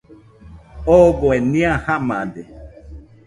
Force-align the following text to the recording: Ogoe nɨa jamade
Ogoe 0.97 1.37
nɨa 1.51 1.73
jamade 1.83 2.41